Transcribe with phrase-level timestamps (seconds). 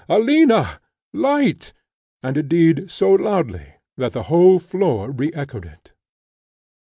[0.09, 0.79] Alina!
[1.13, 1.73] light!"
[2.23, 5.91] and, indeed, so loudly, that the whole floor re echoed it.